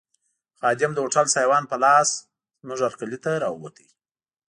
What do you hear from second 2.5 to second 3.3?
زموږ هرکلي